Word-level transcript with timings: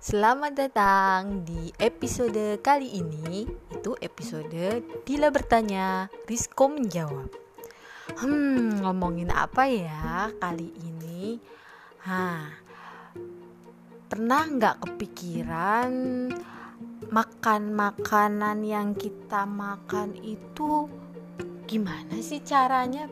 Selamat 0.00 0.56
datang 0.56 1.44
di 1.44 1.68
episode 1.76 2.56
kali 2.64 3.04
ini. 3.04 3.44
Itu 3.68 3.92
episode 4.00 4.80
Dila 5.04 5.28
bertanya, 5.28 6.08
Rizko 6.24 6.72
menjawab. 6.72 7.28
Hmm, 8.16 8.80
ngomongin 8.80 9.28
apa 9.28 9.68
ya 9.68 10.32
kali 10.40 10.72
ini? 10.88 11.36
Hah, 12.00 12.48
pernah 14.08 14.48
nggak 14.48 14.88
kepikiran 14.88 15.92
makan 17.12 17.62
makanan 17.76 18.64
yang 18.64 18.96
kita 18.96 19.44
makan 19.44 20.16
itu 20.24 20.88
gimana 21.68 22.16
sih 22.24 22.40
caranya? 22.40 23.04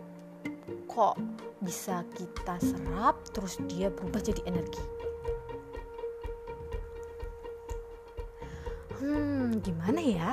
Kok 0.88 1.20
bisa 1.60 2.00
kita 2.16 2.56
serap 2.64 3.28
terus 3.36 3.60
dia 3.68 3.92
berubah 3.92 4.24
jadi 4.24 4.40
energi 4.48 5.07
gimana 9.58 10.00
ya? 10.00 10.30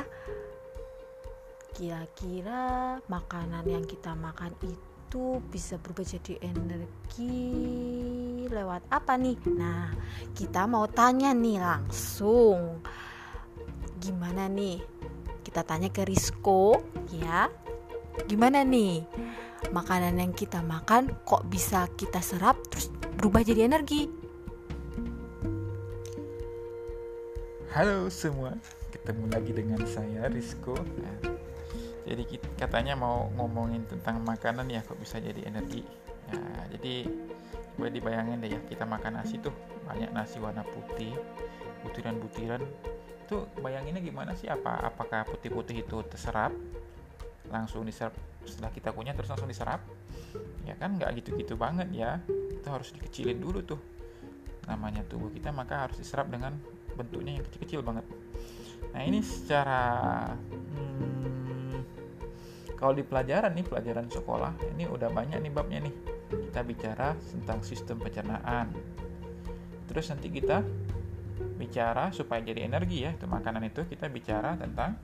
Kira-kira 1.75 2.97
makanan 3.09 3.65
yang 3.67 3.83
kita 3.83 4.15
makan 4.15 4.53
itu 4.63 5.43
bisa 5.51 5.75
berubah 5.81 6.05
jadi 6.07 6.39
energi 6.39 7.41
lewat 8.47 8.87
apa 8.93 9.17
nih? 9.19 9.35
Nah 9.51 9.91
kita 10.37 10.69
mau 10.69 10.87
tanya 10.87 11.35
nih 11.35 11.59
langsung. 11.59 12.79
Gimana 13.99 14.47
nih? 14.47 14.79
Kita 15.43 15.65
tanya 15.65 15.89
ke 15.91 16.05
Risco 16.05 16.79
ya. 17.11 17.49
Gimana 18.29 18.63
nih? 18.63 19.03
Makanan 19.73 20.21
yang 20.21 20.31
kita 20.31 20.61
makan 20.61 21.11
kok 21.25 21.43
bisa 21.49 21.89
kita 21.97 22.21
serap 22.21 22.55
terus 22.69 22.87
berubah 23.17 23.41
jadi 23.41 23.67
energi? 23.67 24.07
Halo 27.75 28.07
semua, 28.07 28.55
ketemu 29.05 29.29
lagi 29.29 29.51
dengan 29.53 29.81
saya 29.85 30.25
Rizko. 30.33 30.73
Nah, 30.73 31.37
jadi 32.09 32.25
kita, 32.25 32.49
katanya 32.57 32.97
mau 32.97 33.29
ngomongin 33.37 33.85
tentang 33.85 34.17
makanan 34.25 34.65
ya 34.65 34.81
kok 34.81 34.97
bisa 34.97 35.21
jadi 35.21 35.45
energi. 35.45 35.85
Nah, 36.33 36.65
jadi 36.73 37.05
boleh 37.77 37.93
dibayangin 37.93 38.41
deh 38.41 38.57
ya 38.57 38.59
kita 38.65 38.81
makan 38.81 39.21
nasi 39.21 39.37
tuh 39.37 39.53
banyak 39.85 40.09
nasi 40.09 40.41
warna 40.41 40.65
putih, 40.65 41.13
butiran-butiran. 41.85 42.65
Itu 43.29 43.45
bayanginnya 43.61 44.01
gimana 44.01 44.33
sih? 44.33 44.49
Apa 44.49 44.89
apakah 44.89 45.21
putih-putih 45.29 45.85
itu 45.85 46.01
terserap 46.09 46.49
langsung 47.53 47.85
diserap 47.85 48.17
setelah 48.41 48.73
kita 48.73 48.89
kunyah 48.89 49.13
terus 49.13 49.29
langsung 49.29 49.45
diserap? 49.45 49.85
Ya 50.65 50.73
kan 50.81 50.97
nggak 50.97 51.13
gitu-gitu 51.21 51.53
banget 51.53 51.93
ya. 51.93 52.25
Itu 52.25 52.73
harus 52.73 52.89
dikecilin 52.89 53.37
dulu 53.37 53.61
tuh 53.61 53.77
namanya 54.65 55.05
tubuh 55.05 55.29
kita 55.29 55.53
maka 55.53 55.85
harus 55.85 56.01
diserap 56.01 56.25
dengan 56.25 56.57
bentuknya 56.97 57.37
yang 57.37 57.45
kecil-kecil 57.45 57.85
banget 57.85 58.01
nah 58.95 59.03
ini 59.03 59.19
secara 59.19 60.31
hmm, 60.31 61.35
kalau 62.75 63.01
di 63.01 63.03
pelajaran 63.07 63.55
nih 63.55 63.65
pelajaran 63.65 64.07
sekolah 64.11 64.53
ini 64.75 64.85
udah 64.85 65.09
banyak 65.09 65.39
nih 65.41 65.51
babnya 65.51 65.79
nih. 65.87 65.95
Kita 66.25 66.61
bicara 66.61 67.15
tentang 67.17 67.63
sistem 67.63 67.97
pencernaan. 67.97 68.75
Terus 69.87 70.05
nanti 70.11 70.27
kita 70.27 70.61
bicara 71.55 72.11
supaya 72.11 72.43
jadi 72.43 72.67
energi 72.67 73.07
ya 73.07 73.15
itu 73.15 73.25
makanan 73.25 73.63
itu 73.65 73.87
kita 73.87 74.11
bicara 74.11 74.59
tentang 74.59 74.99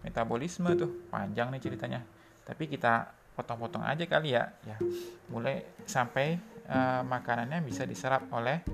metabolisme 0.00 0.72
tuh 0.74 1.06
panjang 1.12 1.52
nih 1.52 1.60
ceritanya. 1.60 2.00
Tapi 2.42 2.66
kita 2.66 3.12
potong-potong 3.36 3.84
aja 3.84 4.04
kali 4.08 4.32
ya 4.32 4.50
ya. 4.64 4.80
Mulai 5.28 5.84
sampai 5.84 6.40
uh, 6.72 7.04
makanannya 7.04 7.60
bisa 7.62 7.84
diserap 7.84 8.26
oleh 8.32 8.64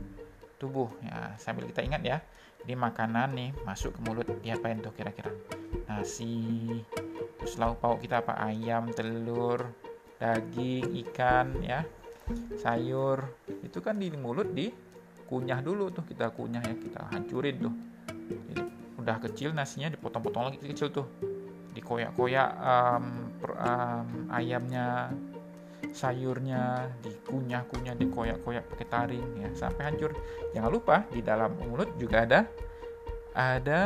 tubuh. 0.56 0.88
Ya 1.04 1.34
sambil 1.40 1.68
kita 1.68 1.84
ingat 1.84 2.02
ya. 2.02 2.18
Ini 2.66 2.74
makanan 2.74 3.38
nih 3.38 3.50
masuk 3.62 3.94
ke 3.94 4.00
mulut 4.02 4.26
diapain 4.42 4.82
tuh 4.82 4.90
kira-kira? 4.90 5.30
Nasi 5.86 6.82
terus 7.38 7.54
lauk 7.60 7.78
pauk 7.78 8.02
kita 8.02 8.24
apa? 8.24 8.34
Ayam 8.42 8.90
telur 8.90 9.70
daging 10.18 10.96
ikan 11.06 11.62
ya. 11.62 11.86
Sayur. 12.58 13.22
Itu 13.62 13.78
kan 13.78 14.02
di 14.02 14.10
mulut 14.14 14.50
dikunyah 14.50 15.62
dulu 15.62 15.94
tuh 15.94 16.02
kita 16.02 16.34
kunyah 16.34 16.64
ya 16.64 16.74
kita 16.74 17.06
hancurin 17.14 17.56
tuh. 17.62 17.74
Jadi 18.50 18.62
udah 18.98 19.16
kecil 19.22 19.54
nasinya 19.54 19.86
dipotong-potong 19.94 20.50
lagi 20.50 20.58
kecil 20.58 20.90
tuh. 20.90 21.06
Dikoyak-koyak 21.76 22.50
um, 22.56 23.30
um, 23.46 24.08
ayamnya 24.32 25.12
sayurnya 25.96 26.92
dikunyah-kunyah 27.00 27.96
dikoyak-koyak 27.96 28.68
pakai 28.68 28.86
taring 28.92 29.28
ya 29.40 29.48
sampai 29.56 29.88
hancur. 29.88 30.12
Jangan 30.52 30.68
lupa 30.68 31.08
di 31.08 31.24
dalam 31.24 31.56
mulut 31.56 31.96
juga 31.96 32.28
ada 32.28 32.44
ada 33.36 33.80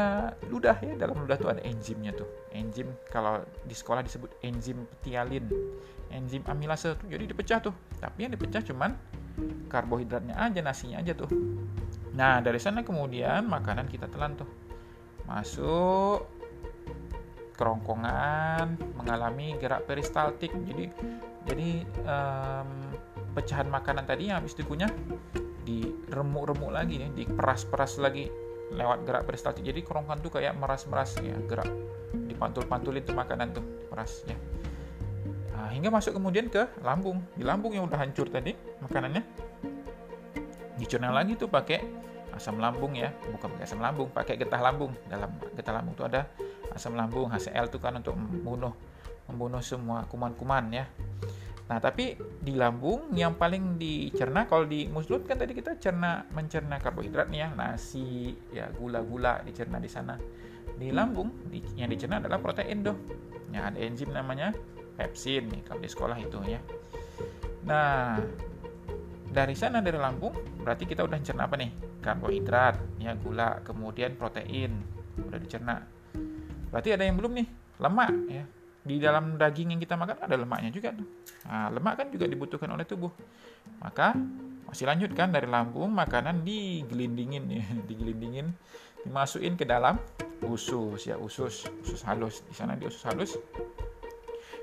ludah 0.47 0.78
ya 0.78 0.94
dalam 0.94 1.22
ludah 1.22 1.38
tuh 1.38 1.54
ada 1.54 1.62
enzimnya 1.62 2.10
tuh. 2.10 2.26
Enzim 2.50 2.91
kalau 3.15 3.43
di 3.62 3.75
sekolah 3.75 4.03
disebut 4.03 4.43
enzim 4.43 4.87
petialin 4.99 5.47
enzim 6.10 6.43
amilase 6.50 6.99
tuh 6.99 7.06
jadi 7.06 7.31
dipecah 7.31 7.59
tuh. 7.62 7.75
Tapi 8.03 8.26
yang 8.26 8.34
dipecah 8.34 8.62
cuman 8.66 8.99
karbohidratnya 9.70 10.34
aja 10.34 10.59
nasinya 10.62 10.99
aja 10.99 11.15
tuh. 11.15 11.31
Nah 12.15 12.43
dari 12.43 12.59
sana 12.59 12.82
kemudian 12.82 13.47
makanan 13.47 13.87
kita 13.87 14.10
telan 14.10 14.34
tuh. 14.34 14.50
Masuk 15.31 16.26
kerongkongan 17.54 18.99
mengalami 18.99 19.54
gerak 19.59 19.87
peristaltik. 19.87 20.50
Jadi 20.50 20.91
jadi 21.48 21.84
um, 22.04 22.68
pecahan 23.32 23.68
makanan 23.70 24.04
tadi 24.04 24.28
yang 24.28 24.42
habis 24.42 24.52
dikunyah 24.58 24.90
diremuk-remuk 25.64 26.72
lagi 26.72 27.00
nih 27.00 27.10
diperas-peras 27.14 28.00
lagi 28.00 28.28
lewat 28.70 29.02
gerak 29.02 29.22
peristaltik 29.26 29.66
jadi 29.66 29.82
kerongkongan 29.82 30.20
tuh 30.22 30.30
kayak 30.30 30.54
meras-meras 30.58 31.18
ya 31.20 31.34
gerak. 31.48 31.68
Dipantul-pantulin 32.10 33.02
tuh 33.06 33.14
makanan 33.14 33.54
tuh 33.54 33.64
meras 33.90 34.22
ya 34.26 34.34
nah, 35.54 35.68
hingga 35.70 35.92
masuk 35.92 36.16
kemudian 36.16 36.48
ke 36.48 36.66
lambung. 36.80 37.20
Di 37.36 37.44
lambung 37.44 37.76
yang 37.76 37.84
udah 37.86 38.00
hancur 38.00 38.26
tadi 38.32 38.56
makanannya 38.80 39.22
dicerna 40.80 41.12
lagi 41.12 41.36
tuh 41.36 41.46
pakai 41.52 41.84
asam 42.32 42.56
lambung 42.56 42.96
ya. 42.96 43.12
Bukan 43.12 43.52
pakai 43.56 43.64
asam 43.68 43.80
lambung 43.84 44.08
pakai 44.10 44.34
getah 44.40 44.60
lambung. 44.64 44.96
Dalam 45.06 45.30
getah 45.52 45.74
lambung 45.76 45.94
tuh 45.94 46.08
ada 46.08 46.24
asam 46.72 46.96
lambung 46.96 47.28
HCl 47.28 47.68
tuh 47.68 47.80
kan 47.82 47.98
untuk 47.98 48.16
membunuh 48.16 48.72
membunuh 49.30 49.62
semua 49.62 50.04
kuman-kuman 50.10 50.66
ya 50.74 50.84
Nah, 51.70 51.78
tapi 51.78 52.18
di 52.18 52.58
lambung 52.58 53.14
yang 53.14 53.38
paling 53.38 53.78
dicerna 53.78 54.50
kalau 54.50 54.66
di 54.66 54.91
mulut 54.91 55.22
kan 55.22 55.38
tadi 55.38 55.54
kita 55.54 55.78
cerna 55.78 56.26
mencerna 56.34 56.82
karbohidrat 56.82 57.30
nih 57.30 57.46
ya, 57.46 57.48
nasi, 57.54 58.34
ya 58.50 58.66
gula-gula 58.74 59.38
dicerna 59.46 59.78
di 59.78 59.86
sana. 59.86 60.19
Di 60.74 60.90
lambung 60.90 61.30
yang 61.78 61.86
dicerna 61.86 62.19
adalah 62.19 62.42
protein 62.42 62.82
tuh. 62.82 62.98
Ya, 63.54 63.70
ada 63.70 63.78
enzim 63.78 64.10
namanya 64.10 64.50
pepsin 64.98 65.46
nih 65.46 65.62
kalau 65.62 65.78
di 65.78 65.86
sekolah 65.86 66.19
itu 66.19 66.42
ya. 66.42 66.58
Nah, 67.70 68.19
dari 69.30 69.54
sana 69.54 69.78
dari 69.78 69.94
lambung 69.94 70.34
berarti 70.66 70.90
kita 70.90 71.06
udah 71.06 71.22
cerna 71.22 71.46
apa 71.46 71.54
nih? 71.54 71.70
Karbohidrat, 72.02 72.98
ya 72.98 73.14
gula, 73.14 73.62
kemudian 73.62 74.19
protein 74.19 74.74
udah 75.22 75.38
dicerna. 75.38 75.86
Berarti 76.74 76.98
ada 76.98 77.06
yang 77.06 77.14
belum 77.14 77.30
nih, 77.38 77.46
lemak 77.78 78.10
ya 78.26 78.42
di 78.80 78.96
dalam 78.96 79.36
daging 79.36 79.76
yang 79.76 79.80
kita 79.80 79.94
makan 79.96 80.16
ada 80.24 80.36
lemaknya 80.41 80.70
juga. 80.72 80.96
Nah, 81.44 81.68
lemak 81.68 81.94
kan 82.00 82.06
juga 82.08 82.24
dibutuhkan 82.24 82.70
oleh 82.72 82.88
tubuh. 82.88 83.12
Maka 83.84 84.16
masih 84.64 84.88
lanjut 84.88 85.12
kan 85.12 85.28
dari 85.34 85.50
lambung 85.50 85.92
makanan 85.92 86.46
digelindingin 86.46 87.44
ya, 87.50 87.64
digelindingin 87.88 88.54
dimasukin 89.00 89.56
ke 89.56 89.64
dalam 89.64 89.96
usus 90.44 91.08
ya 91.08 91.16
usus 91.20 91.69
usus 91.84 92.00
halus. 92.08 92.40
Di 92.48 92.54
sana 92.56 92.76
di 92.76 92.88
usus 92.88 93.04
halus. 93.04 93.36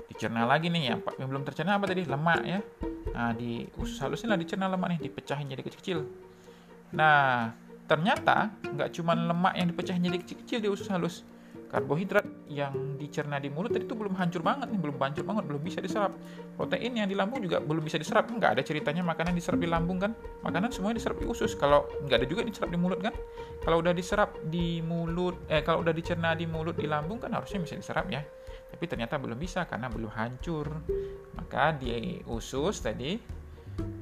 Dicerna 0.08 0.48
lagi 0.48 0.72
nih 0.72 0.94
yang, 0.94 1.00
yang 1.20 1.28
belum 1.30 1.44
tercerna 1.46 1.78
apa 1.78 1.86
tadi? 1.86 2.02
Lemak 2.02 2.40
ya. 2.42 2.58
Nah 3.14 3.30
di 3.34 3.66
usus 3.78 3.98
halus 4.02 4.26
ini 4.26 4.34
lah 4.34 4.38
dicerna 4.40 4.66
lemak 4.66 4.98
nih 4.98 5.00
dipecahin 5.10 5.46
jadi 5.46 5.62
kecil-kecil. 5.62 5.98
Nah 6.94 7.54
ternyata 7.86 8.50
nggak 8.66 8.90
cuma 8.98 9.14
lemak 9.14 9.54
yang 9.54 9.70
dipecahin 9.70 10.02
jadi 10.02 10.18
kecil-kecil 10.18 10.58
di 10.58 10.68
usus 10.70 10.90
halus. 10.90 11.22
Karbohidrat 11.68 12.24
yang 12.48 12.96
dicerna 12.96 13.36
di 13.36 13.52
mulut 13.52 13.70
tadi 13.70 13.84
itu 13.84 13.92
belum 13.92 14.16
hancur 14.16 14.40
banget 14.40 14.72
nih, 14.72 14.80
belum 14.80 14.96
hancur 14.96 15.24
banget, 15.24 15.44
belum 15.46 15.62
bisa 15.62 15.78
diserap. 15.84 16.16
Protein 16.56 16.96
yang 16.96 17.08
di 17.08 17.14
lambung 17.14 17.44
juga 17.44 17.60
belum 17.60 17.84
bisa 17.84 18.00
diserap. 18.00 18.26
Nggak 18.32 18.58
ada 18.58 18.62
ceritanya 18.64 19.04
makanan 19.04 19.36
diserap 19.36 19.60
di 19.60 19.68
lambung 19.68 20.00
kan? 20.00 20.16
Makanan 20.42 20.72
semuanya 20.72 20.98
diserap 20.98 21.20
di 21.20 21.26
usus. 21.28 21.52
Kalau 21.54 21.86
nggak 22.08 22.24
ada 22.24 22.26
juga 22.26 22.42
diserap 22.42 22.72
di 22.72 22.78
mulut 22.80 23.00
kan? 23.04 23.14
Kalau 23.62 23.84
udah 23.84 23.92
diserap 23.92 24.34
di 24.48 24.80
mulut, 24.80 25.36
eh 25.52 25.60
kalau 25.60 25.84
udah 25.84 25.92
dicerna 25.92 26.32
di 26.32 26.48
mulut 26.48 26.74
di 26.74 26.88
lambung 26.88 27.20
kan 27.20 27.36
harusnya 27.36 27.60
bisa 27.60 27.76
diserap 27.76 28.08
ya. 28.08 28.24
Tapi 28.68 28.84
ternyata 28.88 29.20
belum 29.20 29.36
bisa 29.36 29.68
karena 29.68 29.92
belum 29.92 30.10
hancur. 30.12 30.66
Maka 31.36 31.76
di 31.76 32.20
usus 32.26 32.80
tadi 32.80 33.38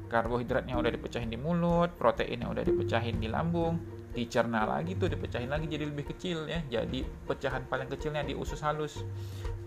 karbohidratnya 0.07 0.79
udah 0.79 0.91
dipecahin 0.95 1.29
di 1.29 1.39
mulut, 1.39 1.91
protein 1.99 2.47
yang 2.47 2.55
udah 2.55 2.63
dipecahin 2.63 3.19
di 3.19 3.27
lambung, 3.27 3.96
dicerna 4.17 4.65
lagi 4.65 4.97
tuh 4.97 5.13
dipecahin 5.13 5.53
lagi 5.53 5.69
jadi 5.69 5.85
lebih 5.85 6.09
kecil 6.17 6.49
ya. 6.49 6.65
Jadi 6.81 7.05
pecahan 7.29 7.69
paling 7.69 7.93
kecilnya 7.93 8.25
di 8.25 8.33
usus 8.33 8.65
halus. 8.65 9.05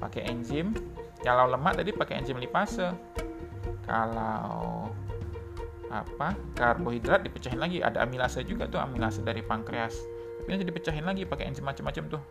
Pakai 0.01 0.25
enzim. 0.25 0.73
Kalau 1.21 1.45
lemak 1.53 1.77
tadi 1.77 1.93
pakai 1.93 2.25
enzim 2.25 2.41
lipase. 2.41 2.89
Kalau 3.85 4.89
apa? 5.93 6.33
Karbohidrat 6.57 7.21
dipecahin 7.21 7.61
lagi. 7.61 7.85
Ada 7.85 8.09
amilase 8.09 8.41
juga 8.41 8.65
tuh 8.65 8.81
amilase 8.81 9.21
dari 9.21 9.45
pankreas. 9.45 9.93
Tapi 10.41 10.49
nanti 10.49 10.65
dipecahin 10.65 11.05
lagi 11.05 11.29
pakai 11.29 11.45
enzim 11.45 11.69
macam-macam 11.69 12.17
tuh. 12.17 12.21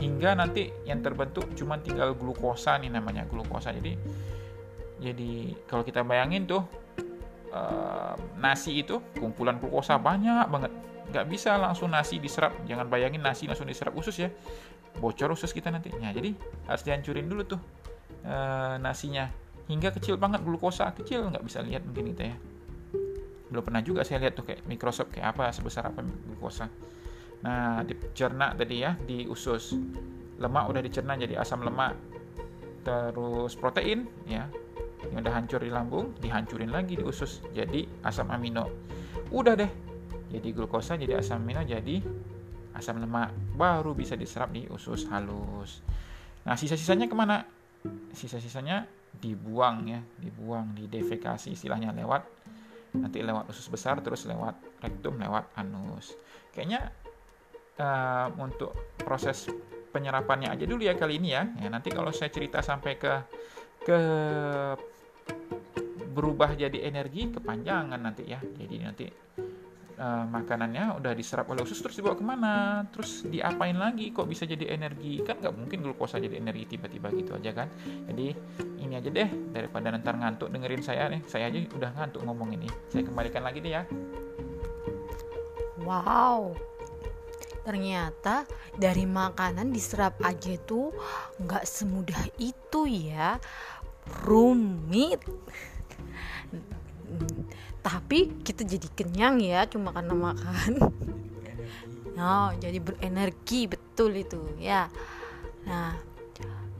Hingga 0.00 0.40
nanti 0.40 0.72
yang 0.88 1.04
terbentuk 1.04 1.44
cuma 1.52 1.76
tinggal 1.76 2.16
glukosa 2.16 2.80
nih 2.80 2.88
namanya 2.88 3.28
glukosa. 3.28 3.68
Jadi 3.76 4.00
jadi 5.00 5.52
kalau 5.68 5.84
kita 5.84 6.00
bayangin 6.04 6.48
tuh 6.48 6.64
uh, 7.52 8.14
nasi 8.40 8.80
itu 8.80 9.00
kumpulan 9.16 9.60
glukosa 9.60 10.00
banyak 10.00 10.46
banget 10.48 10.72
nggak 11.10 11.26
bisa 11.26 11.58
langsung 11.58 11.90
nasi 11.90 12.22
diserap. 12.22 12.54
Jangan 12.64 12.86
bayangin 12.86 13.20
nasi 13.20 13.50
langsung 13.50 13.66
diserap 13.66 13.92
usus 13.98 14.14
ya. 14.16 14.30
Bocor 14.98 15.34
usus 15.34 15.50
kita 15.50 15.70
nantinya 15.70 16.10
jadi 16.10 16.34
harus 16.66 16.82
dihancurin 16.86 17.26
dulu 17.26 17.42
tuh 17.44 17.60
uh, 18.24 18.78
nasinya. 18.78 19.26
Hingga 19.66 19.94
kecil 19.98 20.18
banget 20.18 20.42
glukosa 20.46 20.94
kecil. 20.94 21.26
Nggak 21.30 21.44
bisa 21.46 21.58
lihat 21.66 21.82
mungkin 21.82 22.14
kita 22.14 22.24
ya. 22.30 22.36
Belum 23.50 23.62
pernah 23.66 23.82
juga 23.82 24.06
saya 24.06 24.22
lihat 24.22 24.38
tuh 24.38 24.46
kayak 24.46 24.62
Microsoft 24.70 25.10
kayak 25.10 25.34
apa 25.34 25.50
sebesar 25.50 25.90
apa 25.90 26.06
glukosa. 26.06 26.70
Nah 27.42 27.82
dicerna 27.82 28.54
tadi 28.54 28.76
ya 28.82 28.94
di 28.94 29.26
usus. 29.26 29.74
Lemak 30.40 30.64
udah 30.72 30.80
dicerna 30.80 31.18
jadi 31.18 31.42
asam 31.42 31.66
lemak. 31.66 31.98
Terus 32.86 33.58
protein 33.58 34.06
ya. 34.26 34.46
Yang 35.10 35.20
udah 35.26 35.34
hancur 35.34 35.60
di 35.64 35.70
lambung 35.72 36.14
dihancurin 36.22 36.70
lagi 36.70 36.94
di 36.98 37.04
usus. 37.04 37.42
Jadi 37.50 37.86
asam 38.06 38.30
amino. 38.30 38.66
Udah 39.30 39.54
deh 39.54 39.89
jadi 40.30 40.48
glukosa 40.54 40.94
jadi 40.94 41.18
asam 41.18 41.42
amino 41.42 41.66
jadi 41.66 42.00
asam 42.74 43.02
lemak 43.02 43.34
baru 43.58 43.92
bisa 43.92 44.14
diserap 44.14 44.54
di 44.54 44.64
usus 44.70 45.04
halus. 45.10 45.82
Nah 46.46 46.54
sisa-sisanya 46.54 47.10
ke 47.10 47.16
mana? 47.18 47.42
Sisa-sisanya 48.14 48.86
dibuang 49.10 49.90
ya 49.90 50.00
dibuang 50.22 50.72
di 50.78 50.86
defekasi 50.86 51.58
istilahnya 51.58 51.90
lewat 51.90 52.22
nanti 52.94 53.22
lewat 53.22 53.50
usus 53.50 53.66
besar 53.66 53.98
terus 54.02 54.26
lewat 54.26 54.54
rektum 54.82 55.18
lewat 55.18 55.50
anus. 55.58 56.14
Kayaknya 56.54 56.90
uh, 57.78 58.28
untuk 58.38 58.74
proses 59.02 59.50
penyerapannya 59.90 60.54
aja 60.54 60.64
dulu 60.66 60.86
ya 60.86 60.94
kali 60.94 61.18
ini 61.18 61.34
ya. 61.34 61.46
ya 61.58 61.68
nanti 61.70 61.90
kalau 61.90 62.14
saya 62.14 62.30
cerita 62.30 62.62
sampai 62.62 62.98
ke 62.98 63.14
ke 63.82 63.98
berubah 66.10 66.54
jadi 66.58 66.86
energi 66.86 67.30
kepanjangan 67.30 67.98
nanti 67.98 68.26
ya. 68.26 68.38
Jadi 68.42 68.76
nanti 68.82 69.06
uh, 70.00 70.24
makanannya 70.26 70.96
udah 70.96 71.12
diserap 71.12 71.46
oleh 71.52 71.62
usus 71.62 71.78
terus 71.78 72.00
dibawa 72.00 72.16
ke 72.16 72.24
mana? 72.24 72.54
Terus 72.88 73.28
diapain 73.28 73.76
lagi? 73.76 74.10
Kok 74.10 74.26
bisa 74.26 74.48
jadi 74.48 74.72
energi? 74.72 75.20
Kan 75.20 75.44
nggak 75.44 75.54
mungkin 75.54 75.84
glukosa 75.84 76.16
jadi 76.16 76.40
energi 76.40 76.74
tiba-tiba 76.74 77.12
gitu 77.12 77.36
aja 77.36 77.52
kan? 77.52 77.68
Jadi 78.08 78.32
ini 78.80 78.94
aja 78.96 79.12
deh 79.12 79.30
daripada 79.52 79.92
nanti 79.92 80.08
ngantuk 80.08 80.48
dengerin 80.48 80.82
saya 80.82 81.12
nih. 81.12 81.20
Saya 81.28 81.52
aja 81.52 81.58
udah 81.76 81.90
ngantuk 82.00 82.24
ngomong 82.24 82.56
ini. 82.56 82.68
Saya 82.88 83.04
kembalikan 83.04 83.44
lagi 83.44 83.60
deh 83.60 83.72
ya. 83.76 83.82
Wow. 85.84 86.56
Ternyata 87.60 88.48
dari 88.72 89.04
makanan 89.04 89.68
diserap 89.68 90.16
aja 90.24 90.56
tuh 90.64 90.90
nggak 91.44 91.64
semudah 91.68 92.24
itu 92.40 92.88
ya. 92.88 93.36
Rumit 94.24 95.22
tapi 97.80 98.42
kita 98.44 98.62
jadi 98.64 98.88
kenyang 98.92 99.40
ya 99.40 99.64
cuma 99.68 99.92
karena 99.94 100.14
makan. 100.14 100.72
Oh 102.20 102.52
jadi 102.60 102.84
berenergi 102.84 103.64
betul 103.64 104.12
itu 104.12 104.36
ya. 104.60 104.92
Nah 105.64 105.96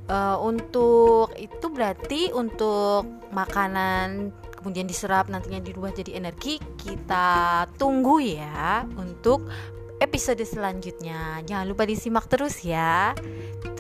uh, 0.05 0.37
untuk 0.37 1.33
itu 1.41 1.67
berarti 1.73 2.29
untuk 2.37 3.09
makanan 3.33 4.37
kemudian 4.61 4.85
diserap 4.85 5.33
nantinya 5.33 5.65
dirubah 5.65 5.97
jadi 5.97 6.21
energi 6.21 6.61
kita 6.77 7.65
tunggu 7.81 8.21
ya 8.21 8.85
untuk 9.01 9.49
episode 9.97 10.45
selanjutnya. 10.45 11.41
Jangan 11.49 11.65
lupa 11.65 11.89
disimak 11.89 12.29
terus 12.29 12.61
ya. 12.61 13.17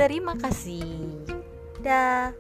Terima 0.01 0.41
kasih. 0.41 1.21
Dah 1.85 2.33